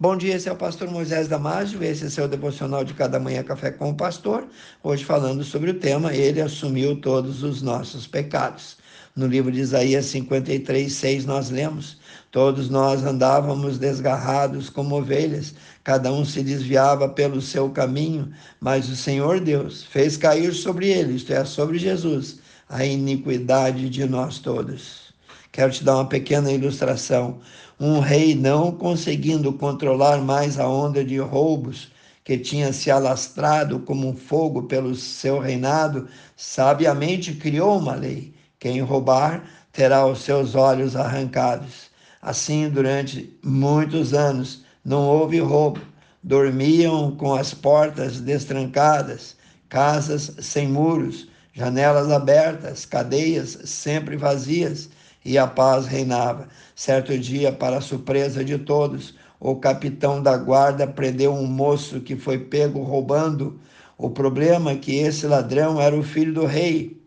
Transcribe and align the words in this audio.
Bom 0.00 0.16
dia, 0.16 0.36
esse 0.36 0.48
é 0.48 0.52
o 0.52 0.56
pastor 0.56 0.88
Moisés 0.88 1.26
Damásio, 1.26 1.82
esse 1.82 2.06
é 2.06 2.08
seu 2.08 2.28
devocional 2.28 2.84
de 2.84 2.94
cada 2.94 3.18
manhã 3.18 3.42
café 3.42 3.72
com 3.72 3.90
o 3.90 3.96
pastor. 3.96 4.46
Hoje 4.80 5.04
falando 5.04 5.42
sobre 5.42 5.70
o 5.70 5.80
tema 5.80 6.14
Ele 6.14 6.40
assumiu 6.40 7.00
todos 7.00 7.42
os 7.42 7.62
nossos 7.62 8.06
pecados. 8.06 8.76
No 9.16 9.26
livro 9.26 9.50
de 9.50 9.58
Isaías 9.58 10.06
53, 10.06 10.92
6 10.92 11.24
nós 11.26 11.50
lemos: 11.50 11.98
Todos 12.30 12.70
nós 12.70 13.04
andávamos 13.04 13.76
desgarrados 13.76 14.70
como 14.70 14.96
ovelhas, 14.96 15.52
cada 15.82 16.12
um 16.12 16.24
se 16.24 16.44
desviava 16.44 17.08
pelo 17.08 17.42
seu 17.42 17.68
caminho, 17.68 18.30
mas 18.60 18.88
o 18.88 18.94
Senhor 18.94 19.40
Deus 19.40 19.82
fez 19.82 20.16
cair 20.16 20.54
sobre 20.54 20.88
ele, 20.90 21.16
isto 21.16 21.32
é, 21.32 21.44
sobre 21.44 21.76
Jesus, 21.76 22.38
a 22.68 22.84
iniquidade 22.84 23.90
de 23.90 24.04
nós 24.04 24.38
todos. 24.38 25.12
Quero 25.58 25.72
te 25.72 25.82
dar 25.82 25.96
uma 25.96 26.06
pequena 26.06 26.52
ilustração 26.52 27.40
um 27.80 27.98
rei 27.98 28.32
não 28.32 28.70
conseguindo 28.70 29.52
controlar 29.52 30.18
mais 30.18 30.56
a 30.56 30.68
onda 30.68 31.04
de 31.04 31.18
roubos 31.18 31.90
que 32.22 32.38
tinha 32.38 32.72
se 32.72 32.92
alastrado 32.92 33.80
como 33.80 34.06
um 34.06 34.14
fogo 34.14 34.68
pelo 34.68 34.94
seu 34.94 35.40
reinado, 35.40 36.06
sabiamente 36.36 37.34
criou 37.34 37.76
uma 37.76 37.96
lei: 37.96 38.32
quem 38.60 38.80
roubar 38.82 39.42
terá 39.72 40.06
os 40.06 40.20
seus 40.20 40.54
olhos 40.54 40.94
arrancados. 40.94 41.90
Assim, 42.22 42.68
durante 42.68 43.36
muitos 43.42 44.14
anos, 44.14 44.62
não 44.84 45.08
houve 45.08 45.40
roubo. 45.40 45.80
Dormiam 46.22 47.16
com 47.16 47.34
as 47.34 47.52
portas 47.52 48.20
destrancadas, 48.20 49.34
casas 49.68 50.36
sem 50.38 50.68
muros, 50.68 51.26
janelas 51.52 52.12
abertas, 52.12 52.84
cadeias 52.84 53.58
sempre 53.64 54.16
vazias 54.16 54.88
e 55.24 55.36
a 55.38 55.46
paz 55.46 55.86
reinava. 55.86 56.48
Certo 56.74 57.16
dia, 57.18 57.52
para 57.52 57.80
surpresa 57.80 58.44
de 58.44 58.58
todos, 58.58 59.14
o 59.40 59.56
capitão 59.56 60.22
da 60.22 60.36
guarda 60.36 60.86
prendeu 60.86 61.32
um 61.32 61.46
moço 61.46 62.00
que 62.00 62.16
foi 62.16 62.38
pego 62.38 62.82
roubando. 62.82 63.60
O 63.96 64.10
problema 64.10 64.72
é 64.72 64.76
que 64.76 64.96
esse 64.96 65.26
ladrão 65.26 65.80
era 65.80 65.96
o 65.96 66.02
filho 66.02 66.32
do 66.32 66.46
rei. 66.46 67.00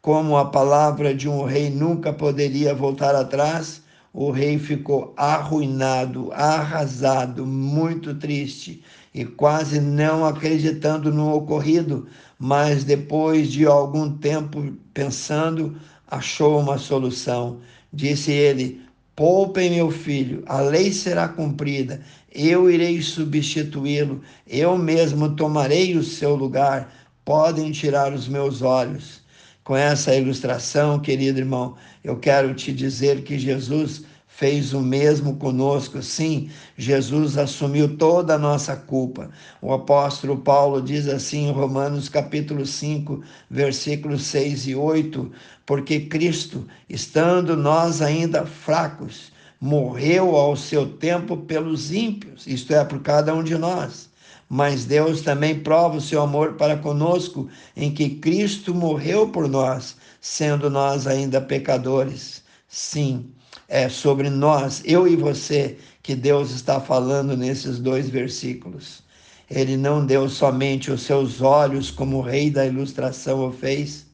Como 0.00 0.36
a 0.36 0.44
palavra 0.44 1.14
de 1.14 1.28
um 1.28 1.44
rei 1.44 1.70
nunca 1.70 2.12
poderia 2.12 2.74
voltar 2.74 3.14
atrás, 3.14 3.82
o 4.12 4.30
rei 4.30 4.58
ficou 4.58 5.12
arruinado, 5.16 6.30
arrasado, 6.32 7.44
muito 7.44 8.14
triste 8.14 8.84
e 9.12 9.24
quase 9.24 9.80
não 9.80 10.24
acreditando 10.24 11.12
no 11.12 11.34
ocorrido, 11.34 12.06
mas 12.38 12.84
depois 12.84 13.50
de 13.50 13.66
algum 13.66 14.16
tempo 14.16 14.72
pensando, 14.92 15.76
achou 16.14 16.58
uma 16.58 16.78
solução. 16.78 17.60
Disse 17.92 18.32
ele: 18.32 18.80
Poupem 19.16 19.70
meu 19.70 19.90
filho, 19.90 20.42
a 20.46 20.60
lei 20.60 20.92
será 20.92 21.28
cumprida, 21.28 22.00
eu 22.32 22.68
irei 22.68 23.00
substituí-lo, 23.00 24.20
eu 24.46 24.76
mesmo 24.76 25.36
tomarei 25.36 25.96
o 25.96 26.02
seu 26.02 26.34
lugar, 26.34 26.92
podem 27.24 27.70
tirar 27.70 28.12
os 28.12 28.26
meus 28.26 28.60
olhos. 28.60 29.22
Com 29.62 29.76
essa 29.76 30.14
ilustração, 30.14 30.98
querido 30.98 31.38
irmão, 31.38 31.76
eu 32.02 32.18
quero 32.18 32.52
te 32.54 32.72
dizer 32.72 33.22
que 33.22 33.38
Jesus 33.38 34.04
fez 34.36 34.72
o 34.72 34.80
mesmo 34.80 35.36
conosco. 35.36 36.02
Sim, 36.02 36.50
Jesus 36.76 37.38
assumiu 37.38 37.96
toda 37.96 38.34
a 38.34 38.38
nossa 38.38 38.74
culpa. 38.74 39.30
O 39.62 39.72
apóstolo 39.72 40.38
Paulo 40.38 40.82
diz 40.82 41.06
assim 41.06 41.46
em 41.46 41.52
Romanos 41.52 42.08
capítulo 42.08 42.66
5, 42.66 43.22
versículos 43.48 44.24
6 44.24 44.66
e 44.66 44.74
8, 44.74 45.30
porque 45.64 46.00
Cristo, 46.00 46.66
estando 46.88 47.56
nós 47.56 48.02
ainda 48.02 48.44
fracos, 48.44 49.32
morreu 49.60 50.34
ao 50.34 50.56
seu 50.56 50.84
tempo 50.84 51.36
pelos 51.36 51.92
ímpios, 51.92 52.44
isto 52.46 52.74
é, 52.74 52.84
por 52.84 53.00
cada 53.02 53.32
um 53.32 53.44
de 53.44 53.56
nós. 53.56 54.10
Mas 54.48 54.84
Deus 54.84 55.20
também 55.22 55.60
prova 55.60 55.98
o 55.98 56.00
seu 56.00 56.20
amor 56.20 56.54
para 56.54 56.76
conosco, 56.76 57.48
em 57.76 57.94
que 57.94 58.10
Cristo 58.16 58.74
morreu 58.74 59.28
por 59.28 59.48
nós, 59.48 59.96
sendo 60.20 60.68
nós 60.68 61.06
ainda 61.06 61.40
pecadores. 61.40 62.42
Sim, 62.68 63.32
é 63.74 63.88
sobre 63.88 64.30
nós, 64.30 64.82
eu 64.84 65.08
e 65.08 65.16
você, 65.16 65.76
que 66.00 66.14
Deus 66.14 66.52
está 66.52 66.78
falando 66.80 67.36
nesses 67.36 67.80
dois 67.80 68.08
versículos. 68.08 69.02
Ele 69.50 69.76
não 69.76 70.06
deu 70.06 70.28
somente 70.28 70.92
os 70.92 71.02
seus 71.02 71.40
olhos, 71.40 71.90
como 71.90 72.18
o 72.18 72.22
rei 72.22 72.50
da 72.50 72.64
ilustração 72.64 73.44
o 73.44 73.50
fez, 73.50 74.06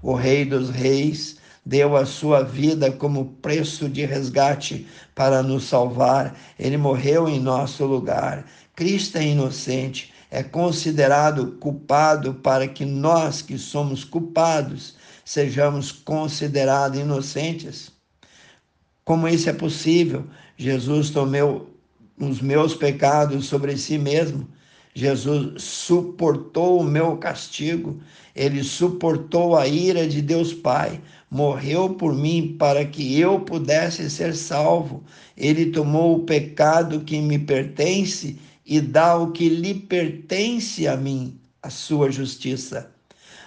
o 0.00 0.14
rei 0.14 0.44
dos 0.44 0.70
reis 0.70 1.38
deu 1.66 1.96
a 1.96 2.06
sua 2.06 2.44
vida 2.44 2.92
como 2.92 3.32
preço 3.42 3.88
de 3.88 4.06
resgate 4.06 4.86
para 5.12 5.42
nos 5.42 5.64
salvar. 5.64 6.38
Ele 6.56 6.76
morreu 6.76 7.28
em 7.28 7.40
nosso 7.40 7.84
lugar. 7.84 8.46
Cristo 8.76 9.18
é 9.18 9.26
inocente, 9.26 10.12
é 10.30 10.44
considerado 10.44 11.58
culpado 11.58 12.34
para 12.34 12.68
que 12.68 12.84
nós 12.84 13.42
que 13.42 13.58
somos 13.58 14.04
culpados 14.04 14.94
sejamos 15.24 15.90
considerados 15.90 17.00
inocentes. 17.00 17.98
Como 19.10 19.26
isso 19.26 19.50
é 19.50 19.52
possível? 19.52 20.24
Jesus 20.56 21.10
tomou 21.10 21.68
os 22.16 22.40
meus 22.40 22.76
pecados 22.76 23.46
sobre 23.46 23.76
si 23.76 23.98
mesmo. 23.98 24.48
Jesus 24.94 25.64
suportou 25.64 26.78
o 26.78 26.84
meu 26.84 27.16
castigo, 27.16 27.98
ele 28.36 28.62
suportou 28.62 29.56
a 29.56 29.66
ira 29.66 30.06
de 30.06 30.22
Deus 30.22 30.54
Pai, 30.54 31.00
morreu 31.28 31.90
por 31.94 32.14
mim 32.14 32.54
para 32.56 32.84
que 32.84 33.18
eu 33.18 33.40
pudesse 33.40 34.08
ser 34.08 34.32
salvo. 34.32 35.02
Ele 35.36 35.72
tomou 35.72 36.14
o 36.14 36.24
pecado 36.24 37.00
que 37.00 37.20
me 37.20 37.36
pertence 37.36 38.38
e 38.64 38.80
dá 38.80 39.16
o 39.16 39.32
que 39.32 39.48
lhe 39.48 39.74
pertence 39.74 40.86
a 40.86 40.96
mim, 40.96 41.36
a 41.60 41.68
sua 41.68 42.12
justiça. 42.12 42.88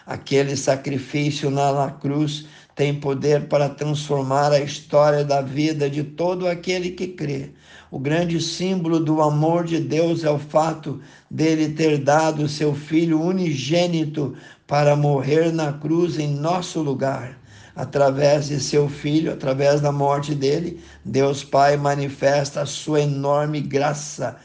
Aquele 0.06 0.58
sacrifício 0.58 1.50
na 1.50 1.90
cruz 1.90 2.48
tem 2.76 3.00
poder 3.00 3.48
para 3.48 3.70
transformar 3.70 4.52
a 4.52 4.60
história 4.60 5.24
da 5.24 5.42
vida 5.42 5.90
de 5.90 6.04
todo 6.04 6.48
aquele 6.48 6.92
que 6.92 7.08
crê. 7.08 7.52
O 7.92 8.00
grande 8.00 8.42
símbolo 8.42 9.00
do 9.00 9.22
amor 9.22 9.66
de 9.66 9.80
Deus 9.80 10.24
é 10.24 10.30
o 10.30 10.40
fato 10.40 11.00
dele 11.30 11.70
ter 11.70 12.00
dado 12.00 12.50
seu 12.50 12.74
filho 12.74 13.22
unigênito 13.22 14.36
para 14.66 14.96
morrer 14.96 15.54
na 15.54 15.74
cruz 15.74 16.18
em 16.18 16.34
nosso 16.34 16.82
lugar. 16.82 17.38
Através 17.76 18.48
de 18.48 18.60
seu 18.60 18.88
filho, 18.88 19.32
através 19.32 19.82
da 19.82 19.92
morte 19.92 20.34
dele, 20.34 20.80
Deus 21.04 21.44
Pai 21.44 21.76
manifesta 21.78 22.62
a 22.62 22.66
sua 22.66 23.02
enorme 23.02 23.62
graça 23.62 24.38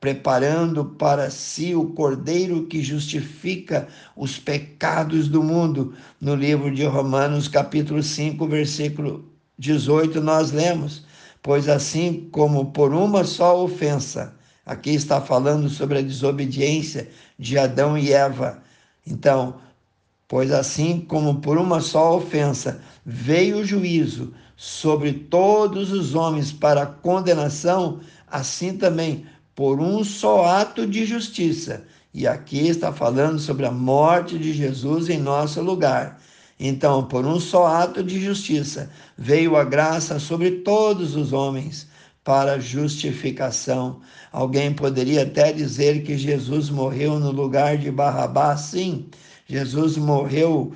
preparando 0.00 0.84
para 0.84 1.30
si 1.30 1.74
o 1.74 1.86
Cordeiro 1.86 2.66
que 2.66 2.82
justifica 2.82 3.88
os 4.14 4.38
pecados 4.38 5.28
do 5.28 5.42
mundo. 5.42 5.94
No 6.20 6.34
livro 6.34 6.74
de 6.74 6.84
Romanos, 6.84 7.48
capítulo 7.48 8.02
5, 8.02 8.46
versículo 8.46 9.24
18, 9.58 10.20
nós 10.20 10.52
lemos: 10.52 11.04
Pois 11.42 11.68
assim 11.68 12.28
como 12.30 12.72
por 12.72 12.92
uma 12.92 13.24
só 13.24 13.62
ofensa, 13.62 14.34
aqui 14.64 14.90
está 14.90 15.20
falando 15.20 15.68
sobre 15.68 15.98
a 15.98 16.02
desobediência 16.02 17.08
de 17.38 17.58
Adão 17.58 17.96
e 17.96 18.12
Eva. 18.12 18.62
Então, 19.06 19.56
pois 20.28 20.50
assim 20.50 21.00
como 21.00 21.40
por 21.40 21.56
uma 21.56 21.80
só 21.80 22.16
ofensa 22.16 22.80
veio 23.04 23.58
o 23.58 23.64
juízo 23.64 24.34
sobre 24.56 25.12
todos 25.12 25.92
os 25.92 26.14
homens 26.14 26.52
para 26.52 26.86
condenação, 26.86 28.00
assim 28.26 28.76
também 28.76 29.26
por 29.56 29.80
um 29.80 30.04
só 30.04 30.44
ato 30.44 30.86
de 30.86 31.06
justiça. 31.06 31.84
E 32.12 32.26
aqui 32.26 32.68
está 32.68 32.92
falando 32.92 33.38
sobre 33.38 33.66
a 33.66 33.70
morte 33.70 34.38
de 34.38 34.52
Jesus 34.52 35.08
em 35.08 35.18
nosso 35.18 35.62
lugar. 35.62 36.20
Então, 36.60 37.04
por 37.04 37.26
um 37.26 37.40
só 37.40 37.66
ato 37.66 38.02
de 38.04 38.22
justiça, 38.22 38.90
veio 39.16 39.56
a 39.56 39.64
graça 39.64 40.18
sobre 40.18 40.50
todos 40.62 41.16
os 41.16 41.32
homens 41.32 41.88
para 42.22 42.60
justificação. 42.60 44.00
Alguém 44.30 44.72
poderia 44.72 45.22
até 45.22 45.52
dizer 45.52 46.02
que 46.02 46.18
Jesus 46.18 46.68
morreu 46.68 47.18
no 47.18 47.30
lugar 47.30 47.78
de 47.78 47.90
Barrabás. 47.90 48.60
Sim, 48.60 49.06
Jesus 49.46 49.96
morreu 49.96 50.74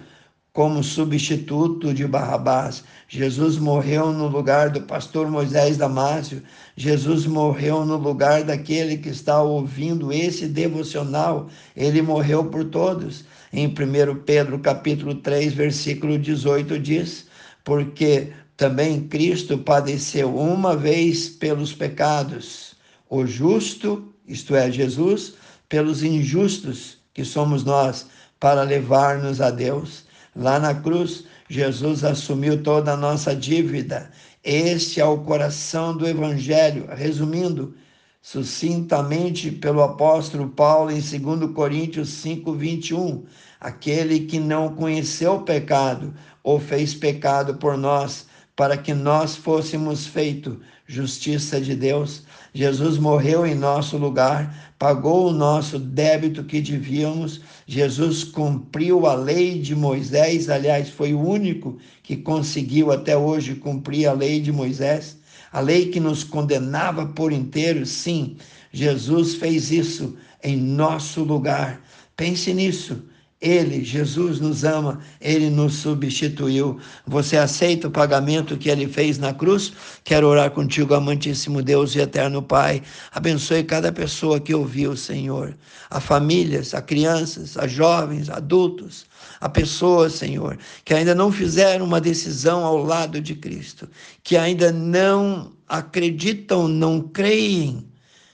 como 0.52 0.82
substituto 0.82 1.94
de 1.94 2.06
Barrabás. 2.06 2.82
Jesus 3.08 3.56
morreu 3.56 4.12
no 4.12 4.26
lugar 4.26 4.70
do 4.70 4.81
pastor 4.82 5.31
Moisés 5.31 5.76
Damásio. 5.76 6.43
Jesus 6.76 7.25
morreu 7.25 7.85
no 7.85 7.97
lugar 7.97 8.43
daquele 8.43 8.97
que 8.97 9.11
está 9.11 9.41
ouvindo 9.41 10.12
esse 10.12 10.49
devocional. 10.49 11.49
Ele 11.76 12.02
morreu 12.02 12.44
por 12.44 12.64
todos. 12.64 13.25
Em 13.52 13.69
1 13.69 14.23
Pedro 14.25 14.58
capítulo 14.58 15.14
3, 15.17 15.52
versículo 15.55 16.19
18 16.19 16.79
diz: 16.79 17.26
"Porque 17.64 18.32
também 18.56 19.06
Cristo 19.06 19.56
padeceu 19.58 20.37
uma 20.37 20.76
vez 20.76 21.29
pelos 21.29 21.73
pecados, 21.73 22.75
o 23.08 23.25
justo, 23.25 24.12
isto 24.26 24.55
é 24.55 24.70
Jesus, 24.70 25.35
pelos 25.69 26.03
injustos, 26.03 26.99
que 27.14 27.25
somos 27.25 27.64
nós, 27.64 28.06
para 28.41 28.62
levar-nos 28.62 29.41
a 29.41 29.50
Deus." 29.50 30.10
Lá 30.35 30.59
na 30.59 30.75
cruz, 30.75 31.25
Jesus 31.49 32.05
assumiu 32.05 32.62
toda 32.62 32.93
a 32.93 32.97
nossa 32.97 33.35
dívida. 33.35 34.11
Este 34.44 35.00
é 35.00 35.05
o 35.05 35.19
coração 35.19 35.97
do 35.97 36.06
Evangelho. 36.06 36.87
Resumindo, 36.94 37.75
sucintamente 38.23 39.50
pelo 39.50 39.82
apóstolo 39.82 40.49
Paulo 40.49 40.91
em 40.91 41.00
2 41.00 41.53
Coríntios 41.53 42.11
5, 42.11 42.53
21. 42.55 43.25
Aquele 43.61 44.21
que 44.21 44.38
não 44.38 44.75
conheceu 44.75 45.35
o 45.35 45.43
pecado, 45.43 46.15
ou 46.43 46.61
fez 46.61 46.94
pecado 46.94 47.56
por 47.56 47.77
nós, 47.77 48.27
para 48.61 48.77
que 48.77 48.93
nós 48.93 49.37
fôssemos 49.37 50.07
feito 50.07 50.61
justiça 50.87 51.59
de 51.59 51.75
Deus. 51.75 52.25
Jesus 52.53 52.99
morreu 52.99 53.47
em 53.47 53.55
nosso 53.55 53.97
lugar, 53.97 54.75
pagou 54.79 55.31
o 55.31 55.33
nosso 55.33 55.79
débito 55.79 56.45
que 56.45 56.61
devíamos. 56.61 57.41
Jesus 57.67 58.23
cumpriu 58.23 59.07
a 59.07 59.15
lei 59.15 59.59
de 59.59 59.75
Moisés, 59.75 60.51
aliás, 60.51 60.91
foi 60.91 61.15
o 61.15 61.27
único 61.27 61.79
que 62.03 62.19
conseguiu 62.19 62.93
até 62.93 63.17
hoje 63.17 63.55
cumprir 63.55 64.07
a 64.07 64.12
lei 64.12 64.43
de 64.43 64.53
Moisés, 64.53 65.17
a 65.51 65.61
lei 65.61 65.87
que 65.87 65.99
nos 65.99 66.23
condenava 66.23 67.06
por 67.06 67.33
inteiro. 67.33 67.87
Sim, 67.87 68.37
Jesus 68.71 69.37
fez 69.37 69.71
isso 69.71 70.19
em 70.45 70.59
nosso 70.59 71.25
lugar. 71.25 71.81
Pense 72.15 72.53
nisso. 72.53 73.03
Ele, 73.41 73.83
Jesus, 73.83 74.39
nos 74.39 74.65
ama, 74.65 75.01
ele 75.19 75.49
nos 75.49 75.77
substituiu. 75.77 76.79
Você 77.07 77.39
aceita 77.39 77.89
o 77.89 77.91
pagamento 77.91 78.59
que 78.59 78.69
ele 78.69 78.87
fez 78.87 79.17
na 79.17 79.33
cruz? 79.33 79.73
Quero 80.05 80.27
orar 80.27 80.51
contigo, 80.51 80.93
amantíssimo 80.93 81.63
Deus 81.63 81.95
e 81.95 82.01
eterno 82.01 82.43
Pai. 82.43 82.83
Abençoe 83.11 83.65
cada 83.65 83.91
pessoa 83.91 84.39
que 84.39 84.55
ouviu, 84.55 84.95
Senhor. 84.95 85.57
A 85.89 86.01
famílias, 86.01 86.75
a 86.75 86.83
crianças, 86.83 87.57
a 87.57 87.67
jovens, 87.67 88.29
adultos, 88.29 89.07
a 89.41 89.49
pessoas, 89.49 90.13
Senhor, 90.13 90.59
que 90.85 90.93
ainda 90.93 91.15
não 91.15 91.33
fizeram 91.33 91.87
uma 91.87 92.01
decisão 92.01 92.63
ao 92.63 92.77
lado 92.77 93.23
de 93.23 93.35
Cristo, 93.35 93.89
que 94.23 94.37
ainda 94.37 94.71
não 94.71 95.53
acreditam, 95.67 96.69
não 96.69 97.01
creem 97.01 97.90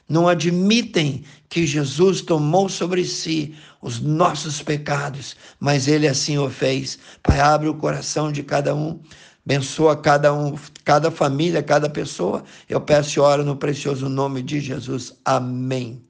não 0.09 0.29
admitem 0.29 1.25
que 1.49 1.67
Jesus 1.67 2.21
tomou 2.21 2.69
sobre 2.69 3.05
si 3.05 3.55
os 3.83 4.01
nossos 4.01 4.63
pecados, 4.63 5.37
mas 5.59 5.89
ele 5.89 6.07
assim 6.07 6.39
o 6.39 6.49
fez. 6.49 6.99
Pai, 7.23 7.41
abre 7.41 7.69
o 7.69 7.75
coração 7.75 8.31
de 8.31 8.43
cada 8.43 8.75
um, 8.75 9.01
abençoa 9.45 9.97
cada 9.97 10.33
um, 10.33 10.57
cada 10.85 11.11
família, 11.11 11.63
cada 11.63 11.89
pessoa. 11.89 12.45
Eu 12.69 12.81
peço 12.81 13.19
e 13.19 13.21
oro 13.21 13.45
no 13.45 13.57
precioso 13.57 14.09
nome 14.09 14.43
de 14.43 14.61
Jesus. 14.61 15.15
Amém. 15.25 16.05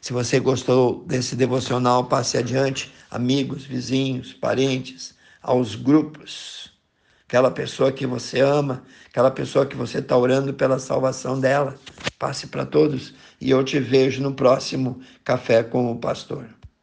Se 0.00 0.12
você 0.12 0.38
gostou 0.38 1.04
desse 1.06 1.34
devocional, 1.34 2.04
passe 2.04 2.36
adiante, 2.36 2.92
amigos, 3.10 3.64
vizinhos, 3.64 4.32
parentes, 4.32 5.14
aos 5.42 5.74
grupos. 5.74 6.73
Aquela 7.34 7.50
pessoa 7.50 7.90
que 7.90 8.06
você 8.06 8.38
ama, 8.38 8.84
aquela 9.08 9.28
pessoa 9.28 9.66
que 9.66 9.74
você 9.74 9.98
está 9.98 10.16
orando 10.16 10.54
pela 10.54 10.78
salvação 10.78 11.40
dela. 11.40 11.74
Passe 12.16 12.46
para 12.46 12.64
todos 12.64 13.12
e 13.40 13.50
eu 13.50 13.64
te 13.64 13.80
vejo 13.80 14.22
no 14.22 14.32
próximo 14.32 15.00
Café 15.24 15.64
com 15.64 15.90
o 15.90 15.98
Pastor. 15.98 16.46